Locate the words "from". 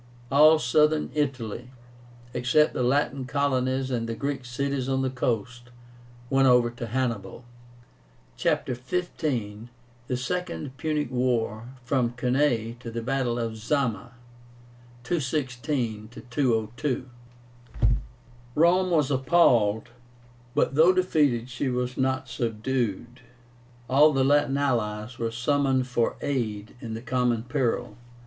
11.83-12.13